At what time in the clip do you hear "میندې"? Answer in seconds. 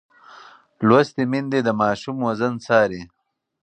1.31-1.59